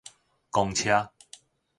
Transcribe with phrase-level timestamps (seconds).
[0.49, 1.13] 公車